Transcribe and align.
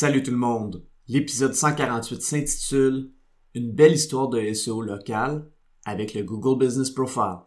Salut 0.00 0.22
tout 0.22 0.30
le 0.30 0.38
monde. 0.38 0.82
L'épisode 1.08 1.52
148 1.52 2.22
s'intitule 2.22 3.10
Une 3.54 3.70
belle 3.70 3.92
histoire 3.92 4.30
de 4.30 4.50
SEO 4.54 4.80
local 4.80 5.44
avec 5.84 6.14
le 6.14 6.22
Google 6.22 6.64
Business 6.64 6.88
Profile. 6.88 7.40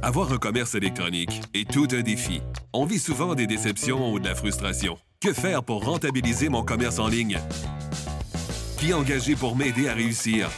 Avoir 0.00 0.32
un 0.32 0.38
commerce 0.38 0.74
électronique 0.74 1.42
est 1.52 1.70
tout 1.70 1.86
un 1.92 2.00
défi. 2.00 2.40
On 2.72 2.86
vit 2.86 2.98
souvent 2.98 3.34
des 3.34 3.46
déceptions 3.46 4.14
ou 4.14 4.18
de 4.18 4.24
la 4.24 4.34
frustration. 4.34 4.96
Que 5.20 5.34
faire 5.34 5.62
pour 5.62 5.84
rentabiliser 5.84 6.48
mon 6.48 6.62
commerce 6.62 6.98
en 6.98 7.08
ligne? 7.08 7.38
Qui 8.78 8.94
engager 8.94 9.36
pour 9.36 9.54
m'aider 9.54 9.86
à 9.86 9.92
réussir? 9.92 10.48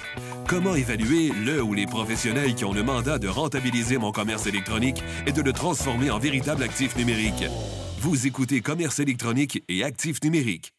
Comment 0.47 0.77
évaluer 0.77 1.33
le 1.45 1.61
ou 1.61 1.75
les 1.75 1.87
professionnels 1.87 2.55
qui 2.55 2.65
ont 2.65 2.73
le 2.73 2.85
mandat 2.85 3.19
de 3.19 3.27
rentabiliser 3.27 3.99
mon 3.99 4.13
commerce 4.13 4.47
électronique 4.47 5.03
et 5.27 5.33
de 5.33 5.43
le 5.43 5.53
transformer 5.53 6.09
en 6.09 6.21
véritable 6.21 6.63
actif 6.63 6.97
numérique? 6.97 7.47
Vous 7.99 8.29
écoutez 8.29 8.61
Commerce 8.61 9.01
électronique 9.01 9.65
et 9.69 9.83
actif 9.83 10.23
numérique 10.23 10.76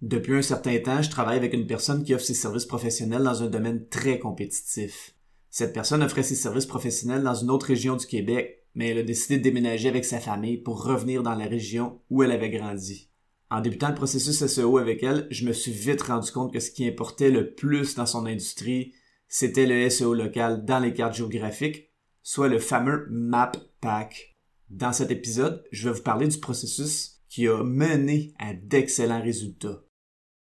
Depuis 0.00 0.36
un 0.36 0.42
certain 0.42 0.78
temps, 0.78 1.02
je 1.02 1.10
travaille 1.10 1.38
avec 1.38 1.52
une 1.54 1.66
personne 1.66 2.04
qui 2.04 2.14
offre 2.14 2.24
ses 2.24 2.34
services 2.34 2.66
professionnels 2.66 3.24
dans 3.24 3.42
un 3.42 3.48
domaine 3.48 3.88
très 3.88 4.20
compétitif. 4.20 5.14
Cette 5.50 5.72
personne 5.72 6.04
offrait 6.04 6.22
ses 6.22 6.36
services 6.36 6.66
professionnels 6.66 7.24
dans 7.24 7.34
une 7.34 7.50
autre 7.50 7.66
région 7.66 7.96
du 7.96 8.06
Québec, 8.06 8.64
mais 8.76 8.90
elle 8.90 8.98
a 8.98 9.02
décidé 9.02 9.38
de 9.38 9.42
déménager 9.42 9.88
avec 9.88 10.04
sa 10.04 10.20
famille 10.20 10.58
pour 10.58 10.84
revenir 10.84 11.24
dans 11.24 11.34
la 11.34 11.46
région 11.46 12.00
où 12.10 12.22
elle 12.22 12.30
avait 12.30 12.50
grandi. 12.50 13.10
En 13.50 13.60
débutant 13.60 13.88
le 13.88 13.96
processus 13.96 14.46
SEO 14.46 14.78
avec 14.78 15.02
elle, 15.02 15.26
je 15.30 15.44
me 15.44 15.52
suis 15.52 15.72
vite 15.72 16.02
rendu 16.02 16.30
compte 16.30 16.52
que 16.52 16.60
ce 16.60 16.70
qui 16.70 16.86
importait 16.86 17.30
le 17.30 17.54
plus 17.54 17.96
dans 17.96 18.06
son 18.06 18.24
industrie, 18.26 18.92
c'était 19.26 19.66
le 19.66 19.90
SEO 19.90 20.14
local 20.14 20.64
dans 20.64 20.78
les 20.78 20.94
cartes 20.94 21.16
géographiques, 21.16 21.90
soit 22.22 22.48
le 22.48 22.60
fameux 22.60 23.08
Map 23.10 23.52
Pack. 23.80 24.36
Dans 24.70 24.92
cet 24.92 25.10
épisode, 25.10 25.64
je 25.72 25.88
vais 25.88 25.96
vous 25.96 26.02
parler 26.04 26.28
du 26.28 26.38
processus 26.38 27.22
qui 27.28 27.48
a 27.48 27.64
mené 27.64 28.32
à 28.38 28.54
d'excellents 28.54 29.22
résultats. 29.22 29.82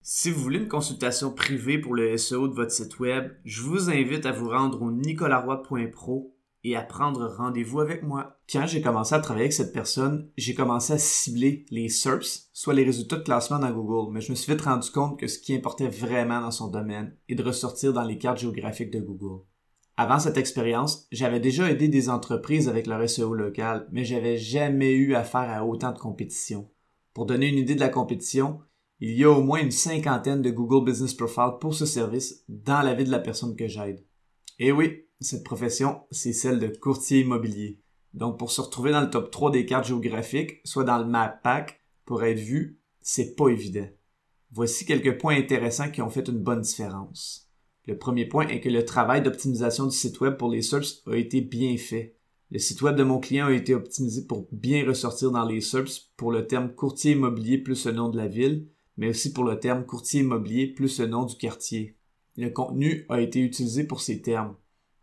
Si 0.06 0.30
vous 0.30 0.42
voulez 0.42 0.58
une 0.58 0.68
consultation 0.68 1.32
privée 1.32 1.78
pour 1.78 1.94
le 1.94 2.18
SEO 2.18 2.46
de 2.46 2.52
votre 2.52 2.72
site 2.72 2.98
web, 2.98 3.32
je 3.46 3.62
vous 3.62 3.88
invite 3.88 4.26
à 4.26 4.32
vous 4.32 4.50
rendre 4.50 4.82
au 4.82 4.92
nicolaroy.pro 4.92 6.36
et 6.62 6.76
à 6.76 6.82
prendre 6.82 7.26
rendez-vous 7.26 7.80
avec 7.80 8.02
moi. 8.02 8.38
Quand 8.52 8.66
j'ai 8.66 8.82
commencé 8.82 9.14
à 9.14 9.20
travailler 9.20 9.44
avec 9.44 9.54
cette 9.54 9.72
personne, 9.72 10.28
j'ai 10.36 10.52
commencé 10.52 10.92
à 10.92 10.98
cibler 10.98 11.64
les 11.70 11.88
SERPs, 11.88 12.50
soit 12.52 12.74
les 12.74 12.84
résultats 12.84 13.16
de 13.16 13.22
classement 13.22 13.58
dans 13.58 13.70
Google, 13.70 14.12
mais 14.12 14.20
je 14.20 14.30
me 14.30 14.36
suis 14.36 14.52
vite 14.52 14.60
rendu 14.60 14.90
compte 14.90 15.18
que 15.18 15.26
ce 15.26 15.38
qui 15.38 15.54
importait 15.54 15.88
vraiment 15.88 16.42
dans 16.42 16.50
son 16.50 16.68
domaine 16.68 17.16
est 17.30 17.34
de 17.34 17.42
ressortir 17.42 17.94
dans 17.94 18.04
les 18.04 18.18
cartes 18.18 18.40
géographiques 18.40 18.92
de 18.92 19.00
Google. 19.00 19.42
Avant 19.96 20.18
cette 20.18 20.36
expérience, 20.36 21.06
j'avais 21.12 21.40
déjà 21.40 21.70
aidé 21.70 21.88
des 21.88 22.10
entreprises 22.10 22.68
avec 22.68 22.86
leur 22.86 23.08
SEO 23.08 23.32
local, 23.32 23.88
mais 23.90 24.04
j'avais 24.04 24.36
jamais 24.36 24.92
eu 24.92 25.14
affaire 25.14 25.48
à 25.50 25.64
autant 25.64 25.92
de 25.92 25.98
compétition. 25.98 26.68
Pour 27.14 27.24
donner 27.24 27.48
une 27.48 27.58
idée 27.58 27.74
de 27.74 27.80
la 27.80 27.88
compétition, 27.88 28.60
il 29.00 29.18
y 29.18 29.24
a 29.24 29.30
au 29.30 29.42
moins 29.42 29.60
une 29.60 29.70
cinquantaine 29.70 30.42
de 30.42 30.50
Google 30.50 30.84
Business 30.90 31.14
Profile 31.14 31.58
pour 31.60 31.74
ce 31.74 31.86
service 31.86 32.44
dans 32.48 32.82
la 32.82 32.94
vie 32.94 33.04
de 33.04 33.10
la 33.10 33.18
personne 33.18 33.56
que 33.56 33.68
j'aide. 33.68 34.04
Et 34.58 34.72
oui, 34.72 35.04
cette 35.20 35.44
profession, 35.44 36.02
c'est 36.10 36.32
celle 36.32 36.58
de 36.58 36.68
courtier 36.68 37.20
immobilier. 37.20 37.80
Donc 38.12 38.38
pour 38.38 38.52
se 38.52 38.60
retrouver 38.60 38.92
dans 38.92 39.00
le 39.00 39.10
top 39.10 39.30
3 39.30 39.50
des 39.50 39.66
cartes 39.66 39.86
géographiques, 39.86 40.60
soit 40.64 40.84
dans 40.84 40.98
le 40.98 41.06
map 41.06 41.28
pack, 41.28 41.80
pour 42.04 42.22
être 42.22 42.38
vu, 42.38 42.78
c'est 43.00 43.34
pas 43.34 43.48
évident. 43.48 43.88
Voici 44.52 44.84
quelques 44.86 45.18
points 45.18 45.36
intéressants 45.36 45.90
qui 45.90 46.00
ont 46.00 46.10
fait 46.10 46.28
une 46.28 46.38
bonne 46.38 46.60
différence. 46.60 47.50
Le 47.86 47.98
premier 47.98 48.26
point 48.26 48.46
est 48.46 48.60
que 48.60 48.68
le 48.68 48.84
travail 48.84 49.22
d'optimisation 49.22 49.86
du 49.86 49.96
site 49.96 50.20
web 50.20 50.36
pour 50.36 50.50
les 50.50 50.62
SERPs 50.62 51.02
a 51.06 51.16
été 51.16 51.40
bien 51.40 51.76
fait. 51.76 52.16
Le 52.50 52.58
site 52.58 52.80
web 52.82 52.94
de 52.94 53.02
mon 53.02 53.18
client 53.18 53.46
a 53.46 53.52
été 53.52 53.74
optimisé 53.74 54.26
pour 54.26 54.46
bien 54.52 54.86
ressortir 54.86 55.32
dans 55.32 55.44
les 55.44 55.60
SERPs 55.60 56.12
pour 56.16 56.30
le 56.30 56.46
terme 56.46 56.72
courtier 56.72 57.12
immobilier 57.12 57.58
plus 57.58 57.84
le 57.86 57.92
nom 57.92 58.08
de 58.08 58.16
la 58.16 58.28
ville, 58.28 58.68
mais 58.96 59.08
aussi 59.08 59.32
pour 59.32 59.44
le 59.44 59.58
terme 59.58 59.84
courtier 59.86 60.20
immobilier 60.20 60.66
plus 60.66 61.00
le 61.00 61.06
nom 61.06 61.24
du 61.24 61.36
quartier. 61.36 61.96
Le 62.36 62.50
contenu 62.50 63.06
a 63.08 63.20
été 63.20 63.40
utilisé 63.40 63.84
pour 63.84 64.00
ces 64.00 64.22
termes. 64.22 64.56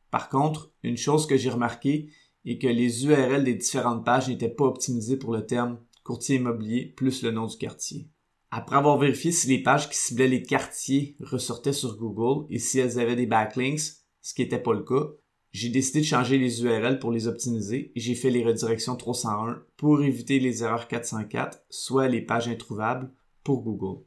Par 0.09 0.29
contre, 0.29 0.71
une 0.83 0.97
chose 0.97 1.27
que 1.27 1.37
j'ai 1.37 1.49
remarqué 1.49 2.11
est 2.45 2.57
que 2.57 2.67
les 2.67 3.05
URL 3.05 3.43
des 3.43 3.55
différentes 3.55 4.03
pages 4.03 4.27
n'étaient 4.27 4.49
pas 4.49 4.65
optimisées 4.65 5.17
pour 5.17 5.33
le 5.33 5.45
terme 5.45 5.79
courtier 6.03 6.37
immobilier 6.37 6.85
plus 6.85 7.23
le 7.23 7.31
nom 7.31 7.45
du 7.45 7.57
quartier. 7.57 8.09
Après 8.49 8.75
avoir 8.75 8.97
vérifié 8.97 9.31
si 9.31 9.47
les 9.47 9.63
pages 9.63 9.89
qui 9.89 9.95
ciblaient 9.95 10.27
les 10.27 10.43
quartiers 10.43 11.15
ressortaient 11.21 11.71
sur 11.71 11.97
Google 11.97 12.45
et 12.49 12.59
si 12.59 12.79
elles 12.79 12.99
avaient 12.99 13.15
des 13.15 13.27
backlinks, 13.27 13.79
ce 14.21 14.33
qui 14.33 14.41
n'était 14.41 14.59
pas 14.59 14.73
le 14.73 14.83
cas, 14.83 15.11
j'ai 15.51 15.69
décidé 15.69 16.01
de 16.01 16.05
changer 16.05 16.37
les 16.37 16.63
URL 16.63 16.99
pour 16.99 17.11
les 17.11 17.27
optimiser 17.27 17.91
et 17.95 17.99
j'ai 17.99 18.15
fait 18.15 18.29
les 18.29 18.43
redirections 18.43 18.95
301 18.95 19.63
pour 19.77 20.01
éviter 20.01 20.39
les 20.39 20.63
erreurs 20.63 20.87
404, 20.87 21.63
soit 21.69 22.07
les 22.07 22.21
pages 22.21 22.47
introuvables, 22.47 23.13
pour 23.43 23.63
Google. 23.63 24.03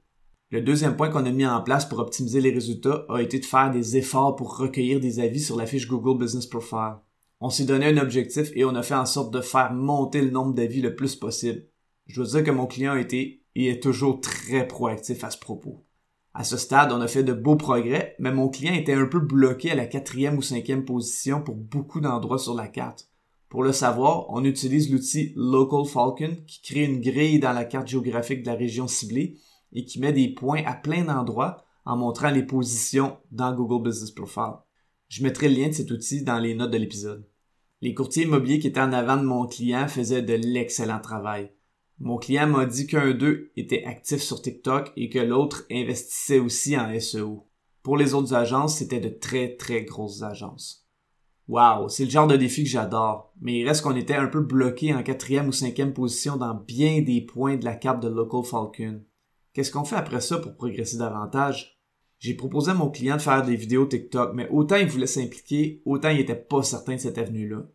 Le 0.50 0.60
deuxième 0.60 0.96
point 0.96 1.08
qu'on 1.08 1.26
a 1.26 1.30
mis 1.30 1.46
en 1.46 1.62
place 1.62 1.88
pour 1.88 1.98
optimiser 1.98 2.40
les 2.40 2.52
résultats 2.52 3.06
a 3.08 3.20
été 3.20 3.38
de 3.38 3.44
faire 3.44 3.70
des 3.70 3.96
efforts 3.96 4.36
pour 4.36 4.56
recueillir 4.56 5.00
des 5.00 5.18
avis 5.20 5.40
sur 5.40 5.56
la 5.56 5.66
fiche 5.66 5.88
Google 5.88 6.22
Business 6.22 6.46
Profile. 6.46 6.98
On 7.40 7.50
s'est 7.50 7.64
donné 7.64 7.86
un 7.86 7.96
objectif 7.98 8.50
et 8.54 8.64
on 8.64 8.74
a 8.74 8.82
fait 8.82 8.94
en 8.94 9.06
sorte 9.06 9.32
de 9.32 9.40
faire 9.40 9.72
monter 9.72 10.22
le 10.22 10.30
nombre 10.30 10.54
d'avis 10.54 10.80
le 10.80 10.94
plus 10.94 11.16
possible. 11.16 11.66
Je 12.06 12.20
dois 12.20 12.30
dire 12.30 12.44
que 12.44 12.50
mon 12.50 12.66
client 12.66 12.92
a 12.92 13.00
été 13.00 13.42
et 13.54 13.68
est 13.68 13.82
toujours 13.82 14.20
très 14.20 14.66
proactif 14.66 15.24
à 15.24 15.30
ce 15.30 15.38
propos. 15.38 15.84
À 16.34 16.42
ce 16.42 16.56
stade, 16.56 16.92
on 16.92 17.00
a 17.00 17.06
fait 17.06 17.22
de 17.22 17.32
beaux 17.32 17.56
progrès, 17.56 18.16
mais 18.18 18.32
mon 18.32 18.48
client 18.48 18.74
était 18.74 18.94
un 18.94 19.06
peu 19.06 19.20
bloqué 19.20 19.70
à 19.70 19.76
la 19.76 19.86
quatrième 19.86 20.36
ou 20.36 20.42
cinquième 20.42 20.84
position 20.84 21.42
pour 21.42 21.54
beaucoup 21.54 22.00
d'endroits 22.00 22.38
sur 22.38 22.54
la 22.54 22.66
carte. 22.66 23.08
Pour 23.54 23.62
le 23.62 23.72
savoir, 23.72 24.26
on 24.30 24.42
utilise 24.42 24.90
l'outil 24.90 25.32
Local 25.36 25.84
Falcon 25.84 26.36
qui 26.44 26.60
crée 26.60 26.86
une 26.86 27.00
grille 27.00 27.38
dans 27.38 27.52
la 27.52 27.64
carte 27.64 27.86
géographique 27.86 28.42
de 28.42 28.48
la 28.48 28.56
région 28.56 28.88
ciblée 28.88 29.38
et 29.72 29.84
qui 29.84 30.00
met 30.00 30.12
des 30.12 30.26
points 30.26 30.64
à 30.66 30.74
plein 30.74 31.04
d'endroits 31.04 31.64
en 31.84 31.96
montrant 31.96 32.32
les 32.32 32.42
positions 32.42 33.16
dans 33.30 33.54
Google 33.54 33.88
Business 33.88 34.10
Profile. 34.10 34.54
Je 35.06 35.22
mettrai 35.22 35.48
le 35.48 35.54
lien 35.54 35.68
de 35.68 35.72
cet 35.72 35.92
outil 35.92 36.24
dans 36.24 36.40
les 36.40 36.56
notes 36.56 36.72
de 36.72 36.78
l'épisode. 36.78 37.28
Les 37.80 37.94
courtiers 37.94 38.24
immobiliers 38.24 38.58
qui 38.58 38.66
étaient 38.66 38.80
en 38.80 38.92
avant 38.92 39.18
de 39.18 39.22
mon 39.22 39.46
client 39.46 39.86
faisaient 39.86 40.22
de 40.22 40.34
l'excellent 40.34 41.00
travail. 41.00 41.52
Mon 42.00 42.16
client 42.16 42.48
m'a 42.48 42.66
dit 42.66 42.88
qu'un 42.88 43.12
d'eux 43.12 43.52
était 43.56 43.84
actif 43.84 44.20
sur 44.20 44.42
TikTok 44.42 44.90
et 44.96 45.08
que 45.08 45.20
l'autre 45.20 45.64
investissait 45.70 46.40
aussi 46.40 46.76
en 46.76 46.98
SEO. 46.98 47.46
Pour 47.84 47.96
les 47.98 48.14
autres 48.14 48.34
agences, 48.34 48.78
c'était 48.78 48.98
de 48.98 49.10
très 49.10 49.54
très 49.54 49.84
grosses 49.84 50.22
agences. 50.22 50.83
Wow, 51.46 51.88
c'est 51.88 52.04
le 52.04 52.10
genre 52.10 52.26
de 52.26 52.36
défi 52.36 52.64
que 52.64 52.70
j'adore. 52.70 53.32
Mais 53.40 53.58
il 53.60 53.68
reste 53.68 53.82
qu'on 53.82 53.96
était 53.96 54.14
un 54.14 54.26
peu 54.26 54.40
bloqué 54.40 54.94
en 54.94 55.02
quatrième 55.02 55.48
ou 55.48 55.52
cinquième 55.52 55.92
position 55.92 56.36
dans 56.36 56.54
bien 56.54 57.02
des 57.02 57.20
points 57.20 57.56
de 57.56 57.64
la 57.64 57.74
carte 57.74 58.02
de 58.02 58.08
Local 58.08 58.44
Falcon. 58.44 59.02
Qu'est-ce 59.52 59.70
qu'on 59.70 59.84
fait 59.84 59.96
après 59.96 60.20
ça 60.20 60.38
pour 60.38 60.56
progresser 60.56 60.96
davantage? 60.96 61.78
J'ai 62.18 62.34
proposé 62.34 62.70
à 62.70 62.74
mon 62.74 62.90
client 62.90 63.16
de 63.16 63.22
faire 63.22 63.44
des 63.44 63.56
vidéos 63.56 63.84
TikTok, 63.84 64.32
mais 64.34 64.48
autant 64.48 64.76
il 64.76 64.86
voulait 64.86 65.06
s'impliquer, 65.06 65.82
autant 65.84 66.08
il 66.08 66.20
était 66.20 66.34
pas 66.34 66.62
certain 66.62 66.94
de 66.94 67.00
cette 67.00 67.18
avenue-là. 67.18 67.66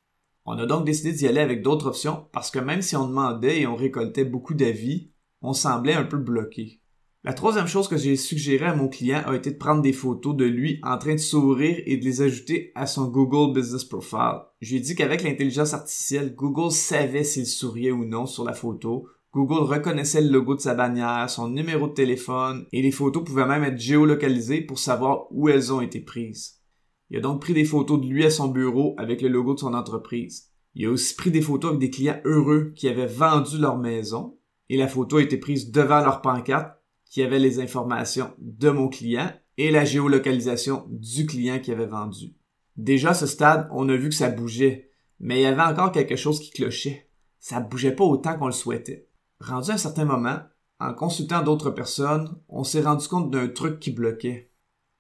On 0.46 0.58
a 0.58 0.66
donc 0.66 0.86
décidé 0.86 1.14
d'y 1.14 1.28
aller 1.28 1.42
avec 1.42 1.62
d'autres 1.62 1.88
options 1.88 2.26
parce 2.32 2.50
que 2.50 2.58
même 2.58 2.82
si 2.82 2.96
on 2.96 3.08
demandait 3.08 3.62
et 3.62 3.68
on 3.68 3.76
récoltait 3.76 4.26
beaucoup 4.26 4.56
d'avis, 4.56 5.12
on 5.42 5.54
semblait 5.54 5.94
un 5.94 6.06
peu 6.06 6.18
bloqué. 6.18 6.79
La 7.26 7.34
troisième 7.34 7.68
chose 7.68 7.90
que 7.90 7.98
j'ai 7.98 8.16
suggéré 8.16 8.66
à 8.66 8.76
mon 8.76 8.88
client 8.88 9.22
a 9.26 9.36
été 9.36 9.52
de 9.52 9.58
prendre 9.58 9.82
des 9.82 9.92
photos 9.92 10.34
de 10.38 10.46
lui 10.46 10.80
en 10.84 10.98
train 10.98 11.16
de 11.16 11.20
sourire 11.20 11.84
et 11.86 11.98
de 11.98 12.06
les 12.06 12.22
ajouter 12.22 12.72
à 12.76 12.88
son 12.88 13.10
Google 13.10 13.54
Business 13.54 13.84
Profile. 13.84 14.40
Je 14.62 14.70
lui 14.70 14.78
ai 14.78 14.80
dit 14.80 14.96
qu'avec 14.96 15.24
l'intelligence 15.24 15.74
artificielle, 15.74 16.34
Google 16.34 16.72
savait 16.72 17.26
s'il 17.26 17.46
souriait 17.46 17.92
ou 17.92 18.06
non 18.06 18.26
sur 18.26 18.46
la 18.46 18.54
photo. 18.54 19.06
Google 19.34 19.70
reconnaissait 19.70 20.22
le 20.22 20.30
logo 20.30 20.56
de 20.56 20.62
sa 20.62 20.76
bannière, 20.76 21.30
son 21.30 21.50
numéro 21.50 21.90
de 21.90 21.94
téléphone 21.94 22.66
et 22.72 22.82
les 22.82 22.92
photos 22.92 23.26
pouvaient 23.26 23.46
même 23.46 23.66
être 23.66 23.78
géolocalisées 23.78 24.62
pour 24.62 24.80
savoir 24.80 25.28
où 25.32 25.50
elles 25.50 25.74
ont 25.74 25.82
été 25.82 26.00
prises. 26.00 26.62
Il 27.10 27.18
a 27.18 27.22
donc 27.22 27.42
pris 27.42 27.54
des 27.54 27.66
photos 27.66 28.00
de 28.00 28.08
lui 28.08 28.24
à 28.24 28.30
son 28.30 28.48
bureau 28.48 28.96
avec 28.98 29.22
le 29.22 29.28
logo 29.28 29.56
de 29.56 29.60
son 29.60 29.74
entreprise. 29.74 30.54
Il 30.74 30.86
a 30.86 30.90
aussi 30.90 31.16
pris 31.16 31.32
des 31.32 31.42
photos 31.42 31.72
avec 31.72 31.82
des 31.82 31.90
clients 31.90 32.22
heureux 32.24 32.72
qui 32.78 32.88
avaient 32.88 33.08
vendu 33.08 33.58
leur 33.58 33.78
maison 33.78 34.38
et 34.70 34.78
la 34.78 34.88
photo 34.88 35.18
a 35.18 35.22
été 35.22 35.38
prise 35.38 35.70
devant 35.70 36.00
leur 36.00 36.22
pancarte 36.22 36.79
qui 37.10 37.24
avait 37.24 37.40
les 37.40 37.60
informations 37.60 38.32
de 38.38 38.70
mon 38.70 38.88
client 38.88 39.32
et 39.58 39.72
la 39.72 39.84
géolocalisation 39.84 40.86
du 40.90 41.26
client 41.26 41.60
qui 41.60 41.72
avait 41.72 41.86
vendu. 41.86 42.36
Déjà 42.78 43.10
à 43.10 43.14
ce 43.14 43.26
stade, 43.26 43.68
on 43.72 43.90
a 43.90 43.96
vu 43.98 44.10
que 44.10 44.16
ça 44.16 44.30
bougeait, 44.30 44.92
mais 45.20 45.40
il 45.40 45.44
y 45.44 45.46
avait 45.46 45.62
encore 45.62 45.92
quelque 45.92 46.16
chose 46.16 46.40
qui 46.40 46.52
clochait. 46.52 47.10
Ça 47.40 47.60
bougeait 47.60 47.92
pas 47.96 48.06
autant 48.06 48.38
qu'on 48.38 48.46
le 48.46 48.52
souhaitait. 48.54 49.10
Rendu 49.42 49.72
à 49.72 49.74
un 49.74 49.78
certain 49.78 50.06
moment, 50.06 50.40
en 50.80 50.94
consultant 50.94 51.44
d'autres 51.44 51.72
personnes, 51.72 52.40
on 52.48 52.64
s'est 52.64 52.82
rendu 52.82 53.08
compte 53.08 53.32
d'un 53.32 53.50
truc 53.50 53.80
qui 53.80 53.92
bloquait. 53.92 54.52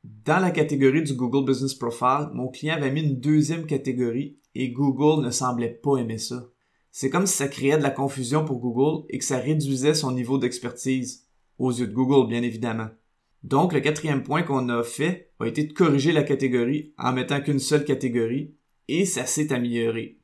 Dans 0.03 0.39
la 0.39 0.51
catégorie 0.51 1.03
du 1.03 1.13
Google 1.13 1.45
Business 1.45 1.73
Profile, 1.73 2.29
mon 2.33 2.47
client 2.47 2.75
avait 2.75 2.91
mis 2.91 3.03
une 3.03 3.19
deuxième 3.19 3.65
catégorie 3.65 4.39
et 4.55 4.71
Google 4.71 5.23
ne 5.23 5.31
semblait 5.31 5.69
pas 5.69 5.97
aimer 5.97 6.17
ça. 6.17 6.47
C'est 6.91 7.09
comme 7.09 7.27
si 7.27 7.37
ça 7.37 7.47
créait 7.47 7.77
de 7.77 7.83
la 7.83 7.91
confusion 7.91 8.43
pour 8.43 8.59
Google 8.59 9.05
et 9.09 9.19
que 9.19 9.25
ça 9.25 9.37
réduisait 9.37 9.93
son 9.93 10.11
niveau 10.11 10.37
d'expertise, 10.37 11.28
aux 11.59 11.71
yeux 11.71 11.87
de 11.87 11.93
Google 11.93 12.27
bien 12.27 12.41
évidemment. 12.41 12.89
Donc 13.43 13.73
le 13.73 13.79
quatrième 13.79 14.23
point 14.23 14.43
qu'on 14.43 14.69
a 14.69 14.83
fait 14.83 15.31
a 15.39 15.45
été 15.45 15.63
de 15.63 15.73
corriger 15.73 16.11
la 16.11 16.23
catégorie 16.23 16.93
en 16.97 17.13
mettant 17.13 17.41
qu'une 17.41 17.59
seule 17.59 17.85
catégorie 17.85 18.55
et 18.87 19.05
ça 19.05 19.25
s'est 19.25 19.53
amélioré. 19.53 20.19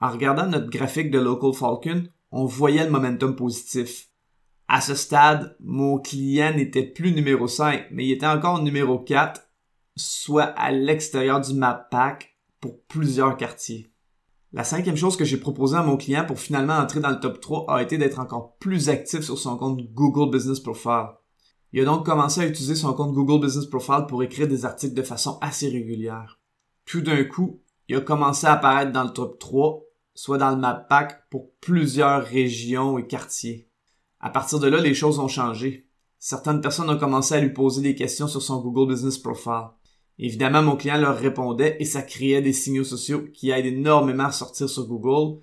En 0.00 0.10
regardant 0.10 0.46
notre 0.46 0.68
graphique 0.68 1.10
de 1.10 1.18
Local 1.18 1.54
Falcon, 1.54 2.04
on 2.30 2.44
voyait 2.44 2.84
le 2.84 2.90
momentum 2.90 3.34
positif. 3.36 4.08
À 4.68 4.80
ce 4.80 4.94
stade, 4.94 5.56
mon 5.60 5.98
client 5.98 6.54
n'était 6.54 6.82
plus 6.82 7.12
numéro 7.12 7.46
5, 7.46 7.86
mais 7.90 8.06
il 8.06 8.12
était 8.12 8.26
encore 8.26 8.62
numéro 8.62 8.98
4, 8.98 9.40
soit 9.96 10.44
à 10.44 10.70
l'extérieur 10.70 11.40
du 11.40 11.54
map 11.54 11.88
pack 11.90 12.36
pour 12.60 12.82
plusieurs 12.86 13.36
quartiers. 13.36 13.91
La 14.54 14.64
cinquième 14.64 14.96
chose 14.96 15.16
que 15.16 15.24
j'ai 15.24 15.38
proposé 15.38 15.78
à 15.78 15.82
mon 15.82 15.96
client 15.96 16.26
pour 16.26 16.38
finalement 16.38 16.76
entrer 16.76 17.00
dans 17.00 17.08
le 17.08 17.20
top 17.20 17.40
3 17.40 17.64
a 17.68 17.82
été 17.82 17.96
d'être 17.96 18.18
encore 18.18 18.56
plus 18.58 18.90
actif 18.90 19.22
sur 19.22 19.38
son 19.38 19.56
compte 19.56 19.80
Google 19.94 20.30
Business 20.30 20.60
Profile. 20.60 21.08
Il 21.72 21.80
a 21.80 21.84
donc 21.86 22.04
commencé 22.04 22.42
à 22.42 22.46
utiliser 22.46 22.74
son 22.74 22.92
compte 22.92 23.14
Google 23.14 23.46
Business 23.46 23.64
Profile 23.64 24.04
pour 24.06 24.22
écrire 24.22 24.46
des 24.46 24.66
articles 24.66 24.94
de 24.94 25.02
façon 25.02 25.38
assez 25.40 25.70
régulière. 25.70 26.38
Tout 26.84 27.00
d'un 27.00 27.24
coup, 27.24 27.62
il 27.88 27.96
a 27.96 28.02
commencé 28.02 28.46
à 28.46 28.52
apparaître 28.52 28.92
dans 28.92 29.04
le 29.04 29.10
top 29.10 29.38
3, 29.38 29.80
soit 30.14 30.36
dans 30.36 30.50
le 30.50 30.58
map 30.58 30.74
pack 30.74 31.30
pour 31.30 31.54
plusieurs 31.62 32.22
régions 32.22 32.98
et 32.98 33.06
quartiers. 33.06 33.70
À 34.20 34.28
partir 34.28 34.58
de 34.58 34.68
là, 34.68 34.82
les 34.82 34.92
choses 34.92 35.18
ont 35.18 35.28
changé. 35.28 35.88
Certaines 36.18 36.60
personnes 36.60 36.90
ont 36.90 36.98
commencé 36.98 37.34
à 37.34 37.40
lui 37.40 37.54
poser 37.54 37.80
des 37.80 37.94
questions 37.94 38.28
sur 38.28 38.42
son 38.42 38.60
Google 38.60 38.92
Business 38.92 39.16
Profile. 39.16 39.70
Évidemment, 40.24 40.62
mon 40.62 40.76
client 40.76 41.00
leur 41.00 41.18
répondait 41.18 41.76
et 41.80 41.84
ça 41.84 42.00
créait 42.00 42.40
des 42.40 42.52
signaux 42.52 42.84
sociaux 42.84 43.24
qui 43.34 43.50
aident 43.50 43.66
énormément 43.66 44.26
à 44.26 44.30
sortir 44.30 44.68
sur 44.68 44.86
Google, 44.86 45.40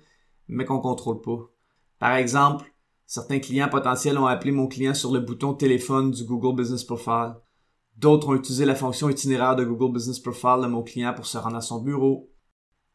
mais 0.48 0.64
qu'on 0.64 0.80
contrôle 0.80 1.20
pas. 1.20 1.50
Par 1.98 2.14
exemple, 2.14 2.72
certains 3.04 3.40
clients 3.40 3.68
potentiels 3.68 4.16
ont 4.16 4.24
appelé 4.24 4.52
mon 4.52 4.68
client 4.68 4.94
sur 4.94 5.12
le 5.12 5.20
bouton 5.20 5.52
téléphone 5.52 6.12
du 6.12 6.24
Google 6.24 6.56
Business 6.56 6.82
Profile. 6.82 7.34
D'autres 7.98 8.28
ont 8.28 8.34
utilisé 8.34 8.64
la 8.64 8.74
fonction 8.74 9.10
itinéraire 9.10 9.54
de 9.54 9.64
Google 9.64 9.92
Business 9.92 10.18
Profile 10.18 10.62
de 10.62 10.66
mon 10.66 10.82
client 10.82 11.12
pour 11.12 11.26
se 11.26 11.36
rendre 11.36 11.56
à 11.56 11.60
son 11.60 11.82
bureau. 11.82 12.32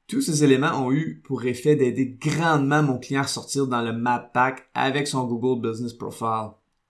Tous 0.07 0.21
ces 0.21 0.43
éléments 0.43 0.83
ont 0.83 0.91
eu 0.91 1.21
pour 1.23 1.45
effet 1.45 1.75
d'aider 1.75 2.17
grandement 2.19 2.81
mon 2.81 2.97
client 2.97 3.21
à 3.21 3.27
sortir 3.27 3.67
dans 3.67 3.83
le 3.83 3.93
map 3.93 4.31
pack 4.33 4.71
avec 4.73 5.05
son 5.05 5.27
Google 5.27 5.61
Business 5.61 5.93
Profile. 5.93 6.49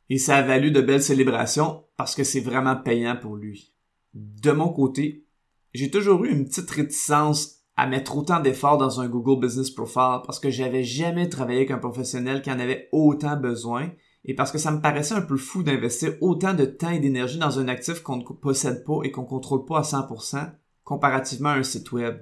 Et 0.10 0.20
ça 0.20 0.38
a 0.38 0.42
valu 0.42 0.72
de 0.72 0.80
belles 0.80 1.04
célébrations 1.04 1.84
parce 1.98 2.16
que 2.16 2.24
c'est 2.24 2.40
vraiment 2.40 2.78
payant 2.78 3.18
pour 3.18 3.36
lui 3.36 3.75
de 4.16 4.52
mon 4.52 4.70
côté, 4.70 5.26
j'ai 5.74 5.92
toujours 5.92 6.24
eu 6.24 6.32
une 6.32 6.46
petite 6.46 6.70
réticence 6.72 7.60
à 7.76 7.86
mettre 7.86 8.18
autant 8.18 8.40
d'efforts 8.40 8.78
dans 8.78 9.02
un 9.02 9.10
Google 9.10 9.46
Business 9.46 9.70
Profile 9.70 10.22
parce 10.26 10.40
que 10.40 10.50
j'avais 10.50 10.84
jamais 10.84 11.28
travaillé 11.28 11.60
avec 11.60 11.72
un 11.72 11.78
professionnel 11.78 12.42
qui 12.42 12.50
en 12.50 12.60
avait 12.60 12.88
autant 12.94 13.36
besoin 13.36 13.92
et 14.24 14.34
parce 14.34 14.52
que 14.52 14.58
ça 14.58 14.72
me 14.72 14.80
paraissait 14.80 15.16
un 15.16 15.22
peu 15.22 15.36
fou 15.36 15.64
d'investir 15.64 16.14
autant 16.22 16.54
de 16.54 16.66
temps 16.66 16.92
et 16.92 17.00
d'énergie 17.00 17.38
dans 17.38 17.60
un 17.60 17.68
actif 17.68 18.02
qu'on 18.02 18.18
ne 18.18 18.24
possède 18.24 18.86
pas 18.86 19.02
et 19.04 19.12
qu'on 19.12 19.26
contrôle 19.26 19.66
pas 19.66 19.80
à 19.80 19.82
100% 19.82 20.52
comparativement 20.86 21.50
à 21.50 21.58
un 21.58 21.64
site 21.64 21.92
web. 21.92 22.18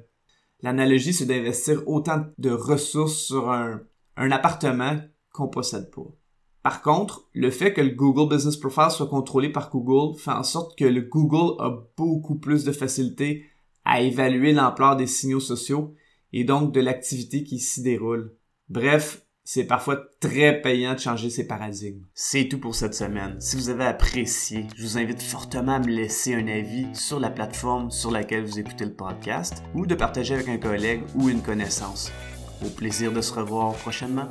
L'analogie, 0.61 1.13
c'est 1.13 1.25
d'investir 1.25 1.87
autant 1.87 2.25
de 2.39 2.49
ressources 2.49 3.17
sur 3.17 3.51
un, 3.51 3.81
un 4.17 4.31
appartement 4.31 4.99
qu'on 5.31 5.49
possède 5.49 5.91
pas. 5.91 6.09
Par 6.63 6.81
contre, 6.81 7.27
le 7.33 7.51
fait 7.51 7.73
que 7.73 7.81
le 7.81 7.89
Google 7.89 8.33
Business 8.33 8.55
Profile 8.55 8.89
soit 8.89 9.07
contrôlé 9.07 9.49
par 9.49 9.69
Google 9.69 10.17
fait 10.17 10.31
en 10.31 10.43
sorte 10.43 10.77
que 10.77 10.85
le 10.85 11.01
Google 11.01 11.61
a 11.61 11.83
beaucoup 11.97 12.35
plus 12.35 12.63
de 12.63 12.71
facilité 12.71 13.45
à 13.83 14.01
évaluer 14.01 14.53
l'ampleur 14.53 14.95
des 14.95 15.07
signaux 15.07 15.41
sociaux 15.41 15.93
et 16.31 16.45
donc 16.45 16.73
de 16.73 16.79
l'activité 16.79 17.43
qui 17.43 17.59
s'y 17.59 17.83
déroule. 17.83 18.33
Bref, 18.69 19.25
c'est 19.43 19.65
parfois 19.65 19.99
très 20.21 20.61
payant 20.61 20.93
de 20.93 20.99
changer 20.99 21.29
ces 21.29 21.45
paradigmes. 21.45 22.05
C'est 22.13 22.47
tout 22.47 22.59
pour 22.59 22.75
cette 22.75 22.93
semaine. 22.93 23.35
Si 23.41 23.57
vous 23.57 23.67
avez 23.67 23.83
apprécié, 23.83 24.65
je 24.77 24.83
vous 24.83 24.97
invite 24.97 25.21
fortement 25.21 25.73
à 25.73 25.79
me 25.79 25.87
laisser 25.87 26.33
un 26.33 26.47
avis 26.47 26.87
sur 26.93 27.19
la 27.19 27.29
plateforme 27.29 27.91
sur 27.91 28.09
laquelle 28.09 28.45
vous 28.45 28.59
écoutez 28.59 28.85
le 28.85 28.93
podcast 28.93 29.61
ou 29.75 29.85
de 29.85 29.95
partager 29.95 30.35
avec 30.35 30.47
un 30.47 30.57
collègue 30.57 31.03
ou 31.15 31.27
une 31.27 31.41
connaissance. 31.41 32.09
Au 32.65 32.69
plaisir 32.69 33.11
de 33.11 33.19
se 33.19 33.33
revoir 33.33 33.73
prochainement. 33.73 34.29